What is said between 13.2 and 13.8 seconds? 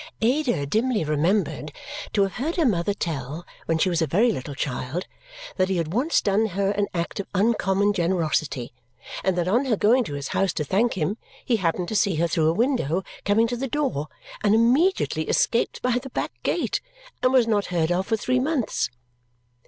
coming to the